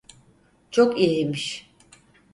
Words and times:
Çok 0.71 0.97
iyiymiş. 0.99 1.71